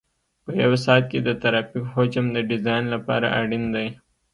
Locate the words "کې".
1.11-1.19